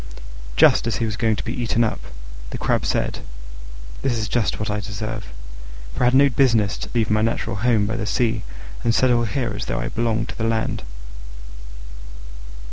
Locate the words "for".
5.93-6.01